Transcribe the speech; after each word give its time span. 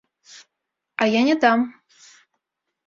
А 1.01 1.09
я 1.19 1.23
не 1.31 1.35
дам! 1.45 1.59